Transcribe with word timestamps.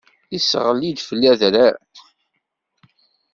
Isseɣli-d 0.35 0.99
fell-i 1.07 1.29
adrar. 1.33 1.75